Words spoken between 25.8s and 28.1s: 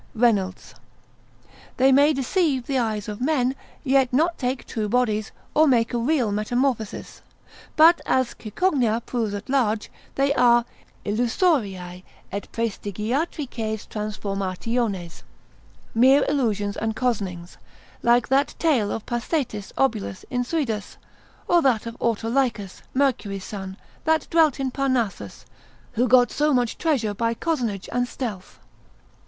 who got so much treasure by cozenage and